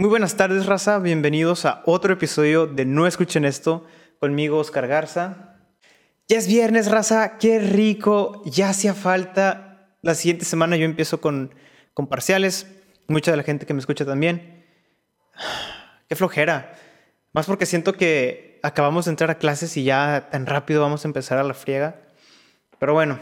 [0.00, 0.98] Muy buenas tardes, raza.
[0.98, 3.84] Bienvenidos a otro episodio de No Escuchen Esto
[4.18, 5.58] conmigo, Oscar Garza.
[6.26, 7.36] Ya es viernes, raza.
[7.36, 8.40] Qué rico.
[8.46, 9.90] Ya hacía falta.
[10.00, 11.54] La siguiente semana yo empiezo con,
[11.92, 12.66] con parciales.
[13.08, 14.64] Mucha de la gente que me escucha también.
[16.08, 16.74] Qué flojera.
[17.34, 21.08] Más porque siento que acabamos de entrar a clases y ya tan rápido vamos a
[21.08, 22.00] empezar a la friega.
[22.78, 23.18] Pero bueno,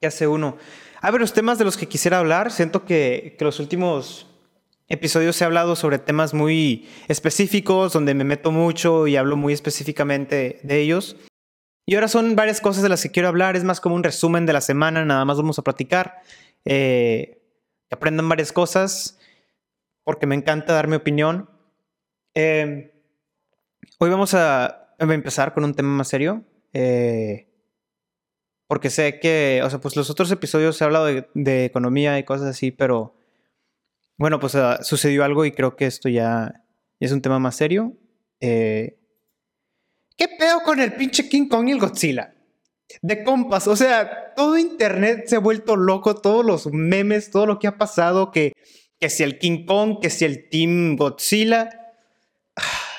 [0.00, 0.56] ¿qué hace uno?
[1.00, 2.50] A ver, los temas de los que quisiera hablar.
[2.50, 4.26] Siento que, que los últimos
[4.92, 10.60] episodios he hablado sobre temas muy específicos, donde me meto mucho y hablo muy específicamente
[10.62, 11.16] de ellos.
[11.86, 14.44] Y ahora son varias cosas de las que quiero hablar, es más como un resumen
[14.44, 16.20] de la semana, nada más vamos a platicar,
[16.66, 17.42] eh,
[17.88, 19.18] que aprendan varias cosas,
[20.04, 21.48] porque me encanta dar mi opinión.
[22.34, 22.92] Eh,
[23.98, 27.48] hoy vamos a empezar con un tema más serio, eh,
[28.68, 32.48] porque sé que, o sea, pues los otros episodios he hablado de economía y cosas
[32.48, 33.16] así, pero
[34.22, 36.62] bueno, pues uh, sucedió algo y creo que esto ya
[37.00, 37.98] es un tema más serio.
[38.38, 38.96] Eh,
[40.16, 42.32] ¿Qué pedo con el pinche King Kong y el Godzilla?
[43.00, 47.58] De compas, o sea, todo internet se ha vuelto loco, todos los memes, todo lo
[47.58, 48.52] que ha pasado, que,
[49.00, 51.70] que si el King Kong, que si el Team Godzilla.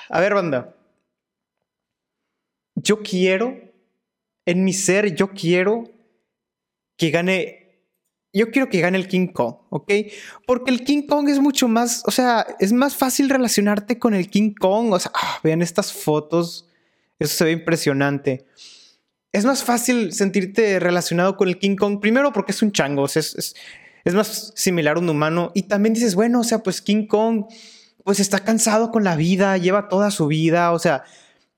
[0.09, 0.75] A ver, banda.
[2.75, 3.57] Yo quiero,
[4.45, 5.85] en mi ser, yo quiero
[6.97, 7.62] que gane
[8.33, 9.91] yo quiero que gane el King Kong, ¿ok?
[10.47, 14.27] Porque el King Kong es mucho más, o sea, es más fácil relacionarte con el
[14.29, 14.91] King Kong.
[14.91, 16.67] O sea, ah, vean estas fotos,
[17.19, 18.47] eso se ve impresionante.
[19.31, 23.19] Es más fácil sentirte relacionado con el King Kong, primero porque es un chango, sea,
[23.19, 23.55] es,
[24.03, 25.51] es, más similar a un humano.
[25.53, 27.45] Y también dices, bueno, o sea, pues King Kong,
[28.03, 31.03] pues está cansado con la vida, lleva toda su vida, o sea,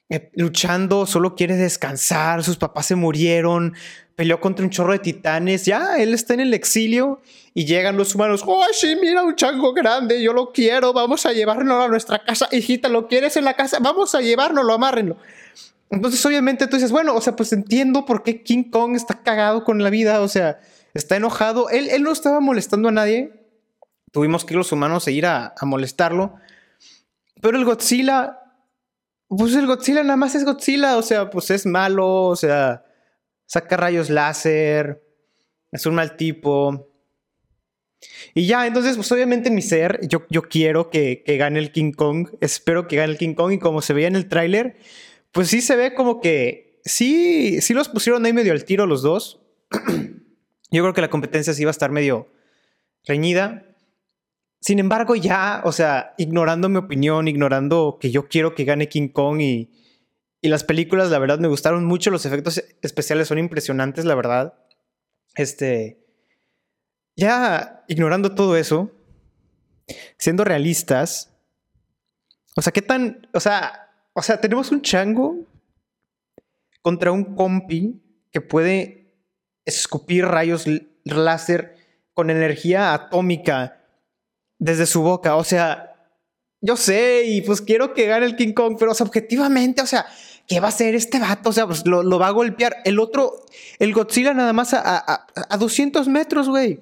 [0.09, 3.73] eh, luchando, solo quiere descansar, sus papás se murieron,
[4.15, 7.21] peleó contra un chorro de titanes, ya, él está en el exilio
[7.55, 11.33] y llegan los humanos, oh, sí, mira un chango grande, yo lo quiero, vamos a
[11.33, 13.79] llevarlo a nuestra casa, hijita, ¿lo quieres en la casa?
[13.81, 15.17] Vamos a llevárnoslo, amárrenlo.
[15.89, 19.63] Entonces, obviamente, tú dices, bueno, o sea, pues entiendo por qué King Kong está cagado
[19.63, 20.59] con la vida, o sea,
[20.93, 23.33] está enojado, él, él no estaba molestando a nadie,
[24.11, 26.35] tuvimos que los humanos a ir a, a molestarlo,
[27.41, 28.39] pero el Godzilla,
[29.27, 32.85] pues el Godzilla nada más es Godzilla, o sea, pues es malo, o sea
[33.45, 35.03] saca rayos láser,
[35.71, 36.89] es un mal tipo.
[38.33, 41.71] Y ya, entonces, pues obviamente en mi ser, yo, yo quiero que, que, gane el
[41.71, 44.77] King Kong, espero que gane el King Kong y como se veía en el tráiler,
[45.31, 49.01] pues sí se ve como que, sí, sí los pusieron ahí medio al tiro los
[49.01, 49.41] dos.
[50.71, 52.29] yo creo que la competencia sí va a estar medio
[53.05, 53.74] reñida.
[54.65, 59.09] Sin embargo, ya, o sea, ignorando mi opinión, ignorando que yo quiero que gane King
[59.09, 59.69] Kong y,
[60.41, 62.09] y las películas, la verdad, me gustaron mucho.
[62.09, 64.55] Los efectos especiales son impresionantes, la verdad.
[65.35, 66.03] Este.
[67.15, 68.89] Ya ignorando todo eso,
[70.17, 71.31] siendo realistas.
[72.55, 73.29] O sea, ¿qué tan.
[73.35, 75.45] O sea, o sea, tenemos un chango
[76.81, 78.01] contra un compi
[78.31, 79.13] que puede
[79.63, 80.65] escupir rayos
[81.03, 81.75] láser
[82.15, 83.84] con energía atómica
[84.59, 85.35] desde su boca.
[85.35, 85.95] O sea,
[86.61, 90.05] yo sé, y pues quiero que gane el King Kong, pero objetivamente, o sea,
[90.47, 91.49] ¿qué va a hacer este vato?
[91.49, 92.77] O sea, pues lo, va a golpear.
[92.85, 93.45] El otro,
[93.79, 96.81] el Godzilla nada más a, a, a 200 metros, güey.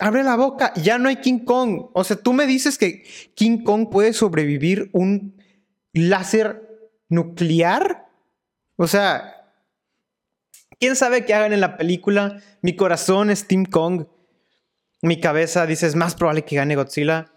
[0.00, 1.90] Abre la boca, ya no hay King Kong.
[1.92, 3.04] O sea, tú me dices que
[3.34, 5.40] King Kong puede sobrevivir un
[5.92, 6.68] láser
[7.08, 8.08] nuclear.
[8.76, 9.52] O sea,
[10.80, 12.40] quién sabe qué hagan en la película.
[12.60, 14.06] Mi corazón es Team Kong.
[15.04, 17.30] Mi cabeza dice es más probable que gane Godzilla.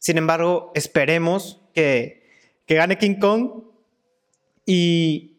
[0.00, 2.26] Sin embargo, esperemos que,
[2.66, 3.62] que gane King Kong
[4.66, 5.36] y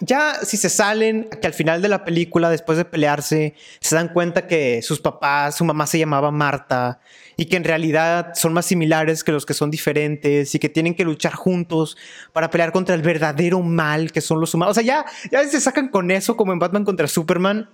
[0.00, 4.08] ya si se salen, que al final de la película, después de pelearse, se dan
[4.08, 6.98] cuenta que sus papás, su mamá se llamaba Marta
[7.36, 10.94] y que en realidad son más similares que los que son diferentes y que tienen
[10.94, 11.98] que luchar juntos
[12.32, 14.78] para pelear contra el verdadero mal que son los humanos.
[14.78, 17.68] O sea, ya, ya se sacan con eso como en Batman contra Superman.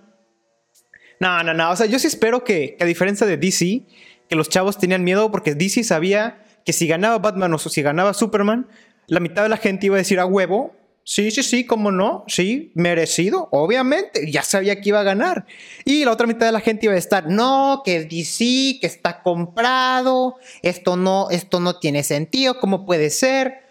[1.20, 1.70] No, no, no.
[1.70, 3.82] O sea, yo sí espero que, que a diferencia de DC,
[4.28, 8.14] que los chavos tenían miedo porque DC sabía que si ganaba Batman o si ganaba
[8.14, 8.68] Superman,
[9.06, 10.74] la mitad de la gente iba a decir a huevo,
[11.04, 15.46] sí, sí, sí, cómo no, sí, merecido, obviamente, ya sabía que iba a ganar.
[15.84, 19.22] Y la otra mitad de la gente iba a estar, no, que DC, que está
[19.22, 23.64] comprado, esto no, esto no tiene sentido, ¿cómo puede ser?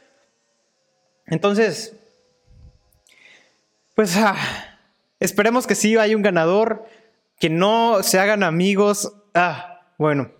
[1.25, 1.95] Entonces,
[3.95, 4.35] pues ah,
[5.19, 6.85] esperemos que sí haya un ganador,
[7.39, 9.13] que no se hagan amigos.
[9.33, 10.31] Ah, bueno.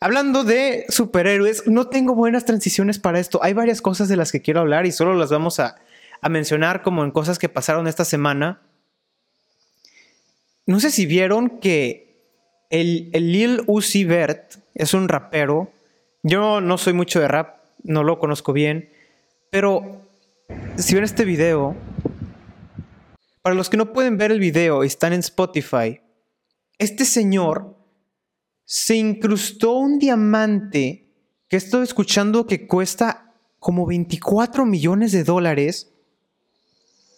[0.00, 3.40] Hablando de superhéroes, no tengo buenas transiciones para esto.
[3.42, 5.76] Hay varias cosas de las que quiero hablar y solo las vamos a,
[6.28, 8.60] mencionar como en cosas que pasaron esta semana.
[10.66, 12.26] No sé si vieron que
[12.70, 15.72] el, el Lil Uzi Vert es un rapero
[16.22, 18.90] Yo no soy mucho de rap, no lo conozco bien,
[19.50, 20.02] pero
[20.76, 21.76] si ven este video,
[23.48, 26.02] para los que no pueden ver el video y están en Spotify,
[26.76, 27.78] este señor
[28.66, 31.14] se incrustó un diamante
[31.48, 35.90] que estoy escuchando que cuesta como 24 millones de dólares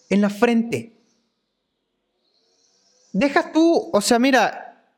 [0.09, 1.01] en la frente.
[3.11, 4.89] Deja tú, o sea, mira,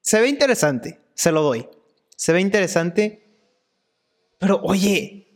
[0.00, 1.68] se ve interesante, se lo doy.
[2.16, 3.38] Se ve interesante,
[4.40, 5.28] pero oye,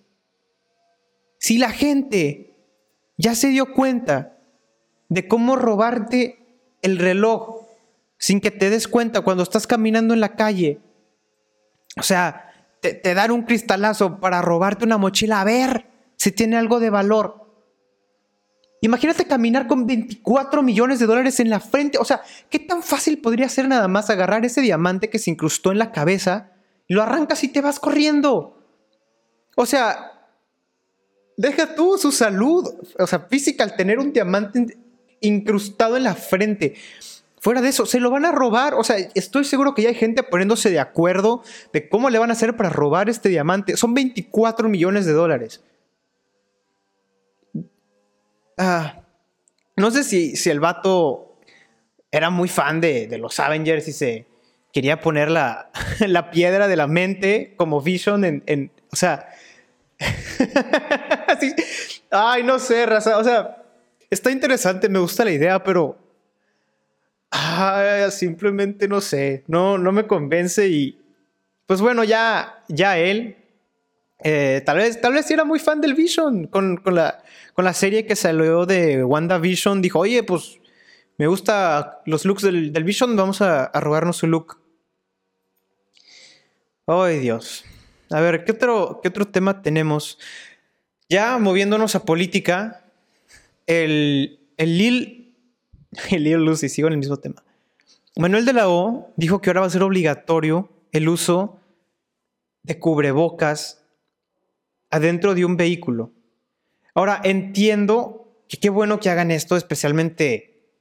[1.38, 2.56] si la gente
[3.16, 4.34] ya se dio cuenta
[5.08, 7.66] de cómo robarte el reloj
[8.18, 10.80] sin que te des cuenta cuando estás caminando en la calle,
[11.96, 16.56] o sea, te, te dan un cristalazo para robarte una mochila, a ver si tiene
[16.56, 17.48] algo de valor.
[18.80, 21.98] Imagínate caminar con 24 millones de dólares en la frente.
[21.98, 25.72] O sea, ¿qué tan fácil podría ser nada más agarrar ese diamante que se incrustó
[25.72, 26.52] en la cabeza
[26.86, 28.62] y lo arrancas y te vas corriendo?
[29.56, 30.12] O sea,
[31.36, 32.68] deja tú su salud,
[32.98, 34.78] o sea, física al tener un diamante
[35.20, 36.74] incrustado en la frente.
[37.40, 38.74] Fuera de eso, se lo van a robar.
[38.74, 41.42] O sea, estoy seguro que ya hay gente poniéndose de acuerdo
[41.72, 43.76] de cómo le van a hacer para robar este diamante.
[43.76, 45.62] Son 24 millones de dólares.
[48.56, 49.02] Ah,
[49.76, 51.38] no sé si, si el vato
[52.10, 54.26] era muy fan de, los Avengers y se
[54.72, 55.70] quería poner la,
[56.06, 58.72] la, piedra de la mente como Vision en.
[58.92, 59.28] o sea.
[62.10, 63.18] ay, no sé, raza.
[63.18, 63.62] O sea,
[64.10, 65.98] está interesante, me gusta la idea, pero.
[67.30, 69.44] Ah, simplemente no sé.
[69.46, 71.00] No, no me convence y.
[71.66, 73.36] Pues bueno, ya, ya él
[74.24, 76.46] eh, tal vez, tal vez era muy fan del Vision.
[76.46, 77.22] Con, la,
[77.54, 80.60] con la serie que salió de WandaVision, dijo, oye, pues
[81.16, 84.60] me gusta los looks del, Vision, vamos a, a, robarnos su look.
[86.86, 87.64] Ay, Dios.
[88.10, 90.18] A ver, ¿qué otro, ¿qué otro tema tenemos?
[91.08, 92.87] Ya moviéndonos a política,
[93.68, 95.36] el, el Lil,
[96.10, 97.44] el Lil Lucy, sigo en el mismo tema.
[98.16, 101.60] Manuel de la O dijo que ahora va a ser obligatorio el uso
[102.64, 103.84] de cubrebocas
[104.90, 106.12] adentro de un vehículo.
[106.94, 110.72] Ahora, entiendo que qué bueno que hagan esto, especialmente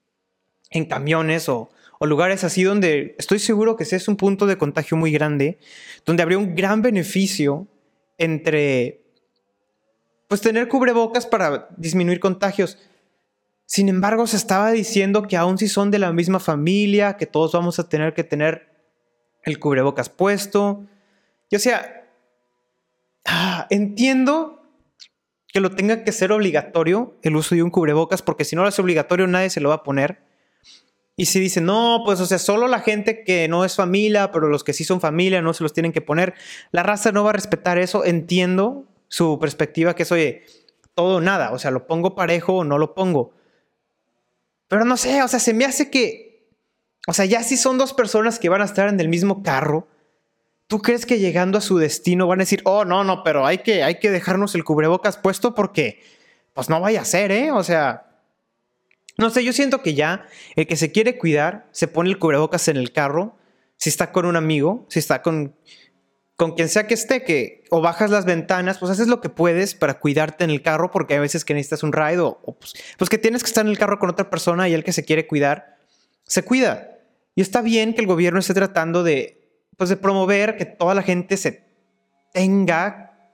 [0.72, 1.70] en camiones o,
[2.02, 5.60] lugares así donde estoy seguro que ese es un punto de contagio muy grande,
[6.06, 7.68] donde habría un gran beneficio
[8.18, 9.07] entre,
[10.28, 12.78] pues, tener cubrebocas para disminuir contagios.
[13.66, 17.52] Sin embargo, se estaba diciendo que aun si son de la misma familia, que todos
[17.52, 18.70] vamos a tener que tener
[19.44, 20.86] el cubrebocas puesto.
[21.50, 21.98] Y o sea,
[23.28, 24.62] Ah, entiendo
[25.50, 28.70] que lo tenga que ser obligatorio el uso de un cubrebocas, porque si no lo
[28.70, 30.22] es obligatorio nadie se lo va a poner.
[31.18, 34.48] Y si dicen, no, pues o sea, solo la gente que no es familia, pero
[34.48, 36.36] los que sí son familia no se los tienen que poner,
[36.72, 38.06] la raza no va a respetar eso.
[38.06, 40.46] Entiendo su perspectiva que es, oye,
[40.94, 43.34] todo o nada, o sea, lo pongo parejo o no lo pongo.
[44.68, 46.50] Pero no sé, o sea, se me hace que,
[47.08, 49.88] o sea, ya si son dos personas que van a estar en el mismo carro,
[50.68, 53.60] ¿Tú crees que llegando a su destino van a decir, oh, no, no, pero hay
[53.60, 56.04] que, hay que dejarnos el cubrebocas puesto porque,
[56.54, 57.52] pues no vaya a ser, ¿eh?
[57.52, 58.22] O sea,
[59.18, 60.28] no sé, yo siento que ya
[60.58, 63.38] el que se quiere cuidar se pone el cubrebocas en el carro,
[63.78, 65.56] si está con un amigo, si está con,
[66.38, 69.74] con quien sea que esté, que o bajas las ventanas, pues haces lo que puedes
[69.74, 73.10] para cuidarte en el carro, porque hay veces que necesitas un ride o, pues, pues
[73.10, 75.26] que tienes que estar en el carro con otra persona y el que se quiere
[75.26, 75.78] cuidar,
[76.24, 77.00] se cuida.
[77.34, 81.02] Y está bien que el gobierno esté tratando de, pues de promover que toda la
[81.02, 81.66] gente se
[82.34, 83.34] tenga,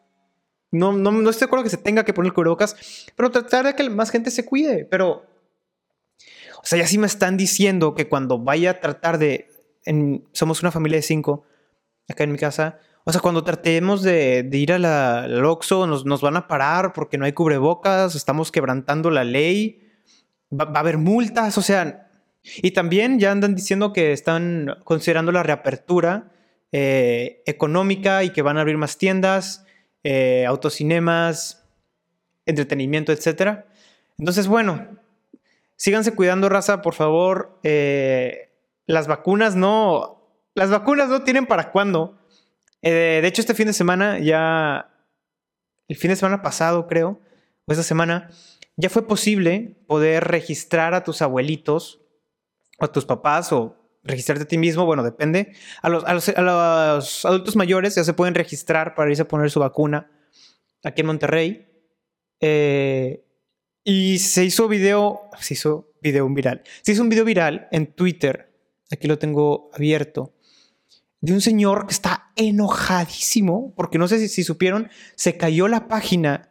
[0.71, 3.65] no, no, no estoy de acuerdo que se tenga que poner el cubrebocas, pero tratar
[3.65, 5.25] de que más gente se cuide, pero,
[6.55, 9.49] o sea, ya sí me están diciendo que cuando vaya a tratar de,
[10.31, 11.43] somos una familia de cinco,
[12.07, 16.21] acá en mi casa, o sea, cuando tratemos de, ir a la, al Oxxo, nos,
[16.21, 19.89] van a parar porque no hay cubrebocas, estamos quebrantando la ley,
[20.51, 22.09] va, va a haber multas, o sea,
[22.43, 26.31] y también ya andan diciendo que están considerando la reapertura
[26.75, 29.63] eh, económica y que van a abrir más tiendas,
[30.03, 31.69] eh, autocinemas,
[32.47, 33.65] entretenimiento, etc.
[34.17, 34.87] Entonces, bueno,
[35.75, 37.59] síganse cuidando, raza, por favor.
[37.61, 38.49] Eh,
[38.87, 40.19] las vacunas no.
[40.55, 42.17] Las vacunas no tienen para cuándo.
[42.91, 44.89] De hecho, este fin de semana ya.
[45.87, 47.19] El fin de semana pasado, creo,
[47.65, 48.29] o esta semana,
[48.77, 52.03] ya fue posible poder registrar a tus abuelitos
[52.79, 55.53] a tus papás o registrarte a ti mismo, bueno, depende.
[55.81, 56.05] A los,
[57.25, 60.11] adultos mayores ya se pueden registrar para irse a poner su vacuna
[60.83, 61.67] aquí en Monterrey.
[62.39, 63.25] Eh,
[63.83, 66.63] y se hizo video, se hizo video viral.
[66.81, 68.53] Se hizo un video viral en Twitter,
[68.91, 70.33] aquí lo tengo abierto,
[71.23, 76.49] de un señor que está enojadísimo, porque no sé si, supieron, se cayó la página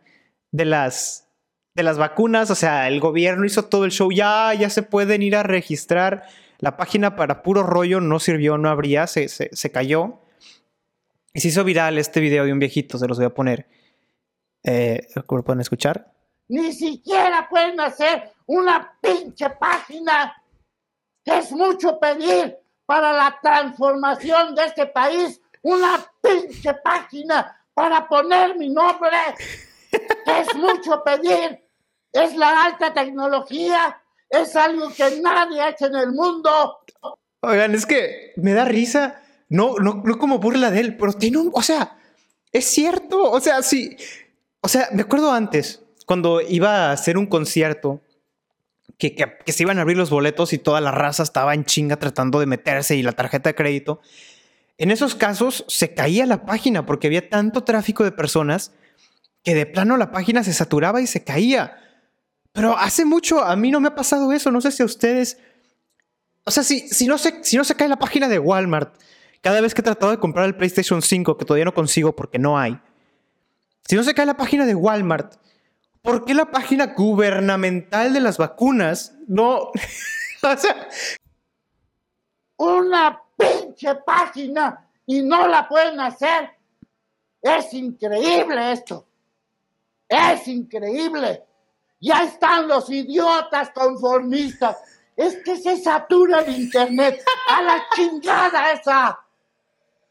[0.51, 1.29] de las,
[1.75, 5.21] de las vacunas, o sea, el gobierno hizo todo el show, ya, ya se pueden
[5.21, 6.23] ir a registrar.
[6.59, 10.23] La página para puro rollo no sirvió, no habría, se, se, se cayó.
[11.35, 13.69] Y se hizo viral este video de un viejito, se los voy a poner.
[14.65, 16.15] Eh, ¿Lo pueden escuchar?
[16.49, 20.43] Ni siquiera pueden hacer una pinche página.
[21.27, 22.62] Es mucho pedir
[22.93, 25.41] para la transformación de este país.
[25.63, 29.17] Una pinche página para poner mi nombre.
[30.27, 31.59] Es mucho pedir.
[32.13, 33.99] Es la alta tecnología.
[34.29, 36.81] Es algo que nadie ha hecho en el mundo.
[37.41, 39.23] Oigan, es que me da risa.
[39.49, 41.51] No, no, no como burla de él, pero tiene un.
[41.55, 41.97] O sea,
[42.53, 43.31] es cierto.
[43.31, 43.97] O sea, sí.
[44.61, 48.03] O sea, me acuerdo antes, cuando iba a hacer un concierto,
[49.11, 52.41] que, se iban a abrir los boletos y toda la raza estaba en chinga tratando
[52.41, 54.01] de meterse y la tarjeta de crédito.
[54.79, 58.73] En esos casos se caía la página porque había tanto tráfico de personas
[59.43, 61.77] que de plano la página se saturaba y se caía.
[62.53, 64.51] Pero hace mucho a mí no me ha pasado eso.
[64.51, 65.39] No sé si a ustedes.
[66.45, 68.95] O sea, si, si, no, se, si no se cae la página de Walmart,
[69.41, 72.39] cada vez que he tratado de comprar el PlayStation 5, que todavía no consigo porque
[72.39, 72.79] no hay,
[73.89, 75.35] si no se cae la página de Walmart,
[76.03, 79.71] ¿por qué la página gubernamental de las vacunas no...
[80.43, 80.89] o sea...
[82.57, 86.51] Una pinche página y no la pueden hacer.
[87.41, 89.07] Es increíble esto.
[90.09, 91.45] Es increíble.
[92.01, 94.77] Ya están los idiotas conformistas.
[95.17, 97.25] Es que se satura el internet.
[97.49, 99.19] A la chingada esa.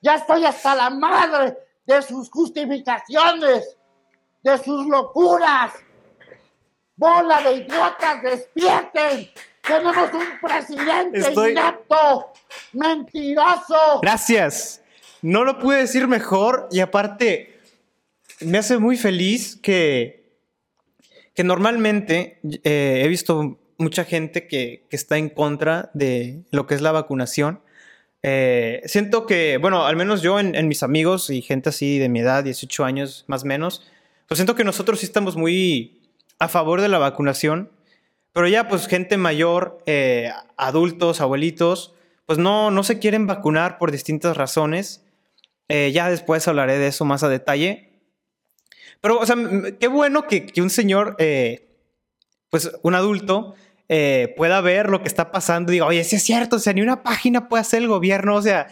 [0.02, 3.78] Ya estoy hasta la madre de sus justificaciones,
[4.44, 5.74] de sus locuras.
[6.96, 9.30] Bola de idiotas, despierten.
[9.62, 11.52] Tenemos un presidente Estoy...
[11.52, 12.34] inepto,
[12.74, 14.00] mentiroso.
[14.02, 14.82] Gracias.
[15.22, 17.60] No lo pude decir mejor y aparte
[18.40, 20.36] me hace muy feliz que,
[21.36, 26.76] que normalmente eh, he visto mucha gente que, que está en contra de lo que
[26.76, 27.62] es la vacunación
[28.24, 32.08] eh, siento que, bueno, al menos yo en, en, mis amigos y gente así de
[32.08, 33.90] mi edad, 18 años más o menos,
[34.32, 36.00] pues siento que nosotros sí estamos muy
[36.40, 37.70] a favor de la vacunación,
[38.32, 41.96] pero ya pues gente mayor, eh, adultos, abuelitos,
[42.26, 45.04] pues no, no se quieren vacunar por distintas razones.
[45.68, 48.00] Eh, ya después hablaré de eso más a detalle.
[49.02, 49.36] Pero, o sea,
[49.82, 51.68] qué bueno que, un señor, eh,
[52.50, 53.56] pues un adulto,
[53.90, 56.72] eh, pueda ver lo que está pasando y diga, oye, sí es cierto, o sea,
[56.72, 58.70] ni una página puede hacer el gobierno, o sea,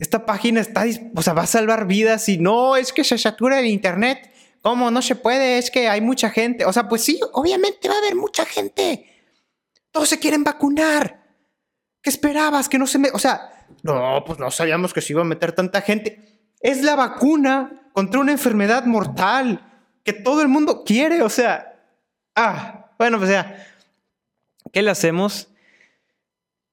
[0.00, 3.60] esta página está, o sea, va a salvar vidas y no, es que se satura
[3.60, 4.33] el internet.
[4.64, 4.90] ¿Cómo?
[4.90, 6.64] No se puede, es que hay mucha gente.
[6.64, 9.06] O sea, pues sí, obviamente va a haber mucha gente.
[9.90, 11.22] Todos se quieren vacunar.
[12.00, 12.70] ¿Qué esperabas?
[12.70, 13.10] Que no se me...
[13.12, 16.48] O sea, no, pues no sabíamos que se iba a meter tanta gente.
[16.60, 19.70] Es la vacuna contra una enfermedad mortal
[20.02, 21.20] que todo el mundo quiere.
[21.20, 21.78] O sea,
[22.34, 23.66] ah, bueno, pues ya.
[24.72, 25.48] ¿Qué le hacemos?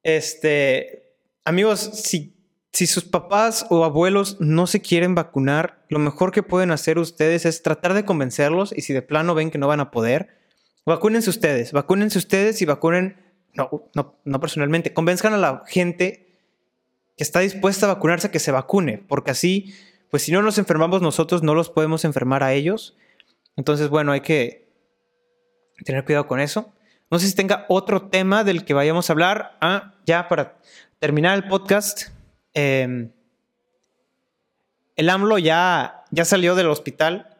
[0.02, 2.41] Este, amigos, si,
[2.74, 7.46] si sus papás o abuelos no se quieren vacunar, lo mejor que pueden hacer ustedes
[7.46, 10.38] es tratar de convencerlos y si de plano ven que no van a poder,
[10.86, 13.18] vacúnense ustedes, vacúnense ustedes y vacunen,
[13.54, 16.40] no, no, no personalmente, convenzcan a la gente
[17.18, 19.74] que está dispuesta a vacunarse que se vacune, porque así,
[20.10, 22.98] pues si no nos enfermamos nosotros, no los podemos enfermar a ellos.
[23.58, 24.70] Entonces, bueno, hay que
[25.84, 26.74] tener cuidado con eso.
[27.10, 29.58] No sé si tenga otro tema del que vayamos a hablar.
[29.60, 30.58] Ah, ya para
[31.00, 32.10] terminar el podcast.
[32.54, 33.10] Eh,
[34.96, 37.38] el AMLO ya, ya salió del hospital.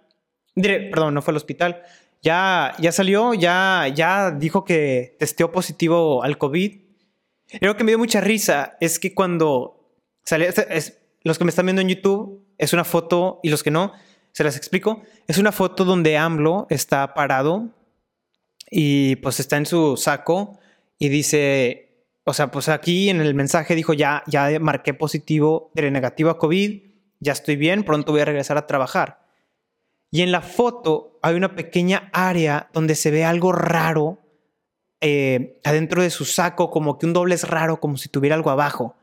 [0.56, 1.84] Perdón, no fue al hospital.
[2.22, 6.82] Ya, ya salió, ya, ya dijo que testeó positivo al COVID.
[7.60, 10.48] Y lo que me dio mucha risa es que cuando salió,
[11.24, 13.92] los que me están viendo en YouTube, es una foto, y los que no,
[14.32, 15.04] se las explico.
[15.28, 17.70] Es una foto donde AMLO está parado
[18.70, 20.58] y pues está en su saco
[20.98, 21.91] y dice,
[22.32, 26.38] o sea, pues aquí en el mensaje dijo, ya, ya marqué positivo, de negativo a
[26.38, 26.82] COVID,
[27.20, 29.26] ya estoy bien, pronto voy a regresar a trabajar.
[30.12, 34.20] Y en la foto hay una pequeña área donde se ve algo raro
[35.02, 38.50] eh, adentro de su saco, como que un doble es raro, como si tuviera algo
[38.50, 38.96] abajo.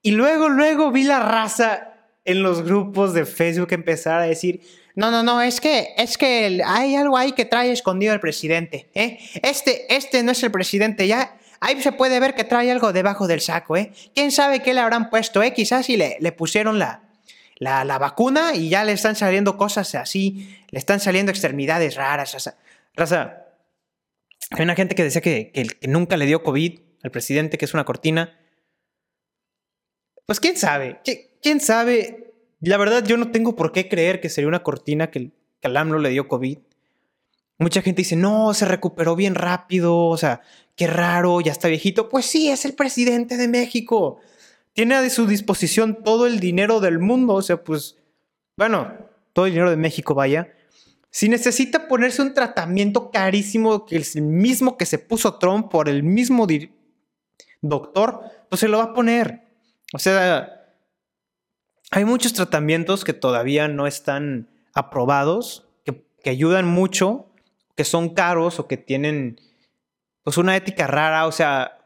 [0.00, 1.92] Y luego, luego vi la raza
[2.24, 4.60] en los grupos de Facebook empezar a decir,
[4.94, 8.90] no, no, no, es que, es que hay algo ahí que trae escondido el presidente,
[8.94, 9.18] ¿eh?
[9.42, 13.26] Este, este no es el presidente, ya, ahí se puede ver que trae algo debajo
[13.26, 13.92] del saco, ¿eh?
[14.14, 15.52] ¿Quién sabe qué le habrán puesto, eh?
[15.52, 17.02] Quizás si le, le pusieron la,
[17.56, 22.32] la, la, vacuna y ya le están saliendo cosas así, le están saliendo extremidades raras,
[22.32, 22.56] raza.
[22.94, 23.44] raza.
[24.50, 27.64] Hay una gente que decía que, que, que nunca le dio COVID al presidente, que
[27.64, 28.38] es una cortina.
[30.26, 31.00] Pues quién sabe,
[31.42, 32.34] quién sabe.
[32.60, 35.76] La verdad, yo no tengo por qué creer que sería una cortina que, que al
[35.76, 36.58] AMLO le dio COVID.
[37.58, 40.42] Mucha gente dice, no, se recuperó bien rápido, o sea,
[40.78, 42.08] qué raro, ya está viejito.
[42.08, 44.20] Pues sí, es el presidente de México.
[44.72, 47.98] Tiene a su disposición todo el dinero del mundo, o sea, pues,
[48.56, 48.94] bueno,
[49.32, 50.54] todo el dinero de México, vaya.
[51.10, 55.88] Si necesita ponerse un tratamiento carísimo, que es el mismo que se puso Trump por
[55.88, 56.46] el mismo
[57.60, 59.42] doctor, pues se lo va a poner.
[59.92, 60.74] O sea,
[61.90, 67.28] hay muchos tratamientos que todavía no están aprobados, que, que ayudan mucho
[67.74, 69.40] que son caros o que tienen
[70.28, 71.78] pues una ética rara, o sea,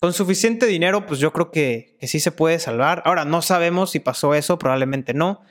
[0.00, 3.02] con suficiente dinero, pues yo creo que, que, sí se puede salvar.
[3.04, 5.42] Ahora, no sabemos si pasó eso, probablemente no.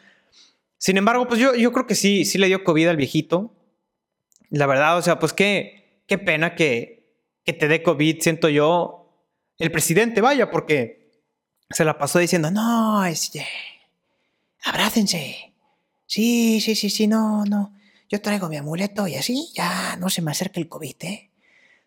[0.80, 3.54] Sin embargo, pues yo, yo creo que sí, sí le dio COVID al viejito.
[4.50, 9.28] La verdad, o sea, pues qué, qué pena que, que te dé COVID, siento yo,
[9.60, 11.22] el presidente, vaya, porque
[11.70, 13.46] se la pasó diciendo, no, este,
[14.64, 15.54] abrácense.
[16.08, 17.77] Sí, sí, sí, sí, no, no
[18.10, 21.32] yo traigo mi amuleto y así ya no se me acerca el COVID, ¿eh?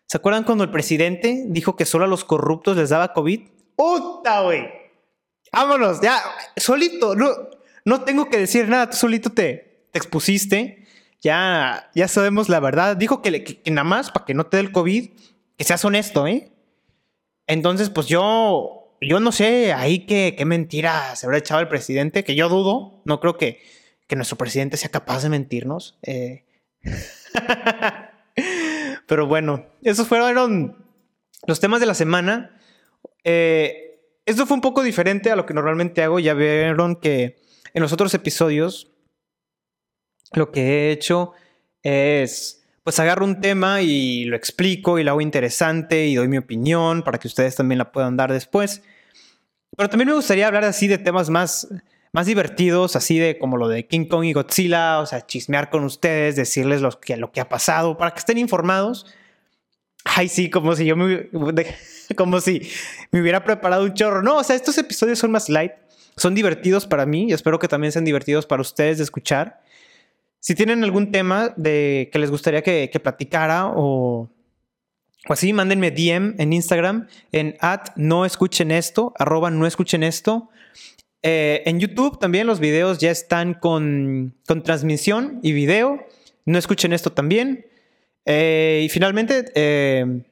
[0.05, 3.41] ¿Se acuerdan cuando el presidente dijo que solo a los corruptos les daba COVID?
[3.75, 4.67] ¡Puta, güey!
[5.53, 6.21] Vámonos, ya,
[6.57, 7.29] solito, no,
[7.85, 10.85] no tengo que decir nada, tú solito te, te expusiste,
[11.21, 12.97] ya, ya sabemos la verdad.
[12.97, 15.09] Dijo que, nada más para que no te dé el COVID,
[15.57, 16.51] que seas honesto, ¿eh?
[17.47, 20.81] Entonces, pues yo, yo no sé ahí qué, qué
[21.15, 23.61] se habrá echado el presidente, que yo dudo, no creo que
[24.11, 25.97] que nuestro presidente sea capaz de mentirnos.
[26.03, 26.43] Eh.
[29.07, 30.75] Pero bueno, esos fueron
[31.47, 32.59] los temas de la semana.
[33.23, 36.19] Eh, esto fue un poco diferente a lo que normalmente hago.
[36.19, 37.37] Ya vieron que
[37.73, 38.91] en los otros episodios
[40.33, 41.31] lo que he hecho
[41.81, 46.37] es, pues agarro un tema y lo explico y lo hago interesante y doy mi
[46.37, 48.83] opinión para que ustedes también la puedan dar después.
[49.77, 51.69] Pero también me gustaría hablar así de temas más
[52.13, 55.83] más divertidos, así de como lo de King Kong y Godzilla, o sea, chismear con
[55.83, 59.05] ustedes, decirles lo que, lo que ha pasado, para que estén informados.
[60.03, 61.29] Ay, sí, como si yo me,
[62.17, 62.69] como si
[63.11, 64.21] me hubiera preparado un chorro.
[64.21, 65.71] No, o sea, estos episodios son más light,
[66.17, 69.61] son divertidos para mí y espero que también sean divertidos para ustedes de escuchar.
[70.39, 74.27] Si tienen algún tema de que les gustaría que, que platicara o,
[75.29, 80.49] o así, mándenme DM en Instagram en at no escuchen esto, arroba no escuchen esto.
[81.23, 86.05] Eh, en YouTube también los videos ya están con, transmisión y video.
[86.45, 87.65] No escuchen esto también.
[88.25, 90.23] Eh, y finalmente, eh,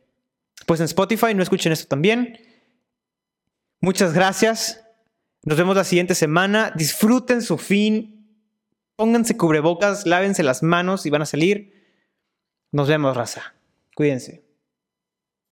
[0.66, 2.40] pues en Spotify no escuchen esto también.
[3.82, 4.84] Muchas gracias.
[5.44, 6.74] Nos vemos la siguiente semana.
[6.76, 8.16] Disfruten su fin.
[8.96, 11.74] Pónganse cubrebocas, lávense las manos y van a salir.
[12.72, 13.54] Nos vemos, raza.
[13.96, 14.49] Cuídense.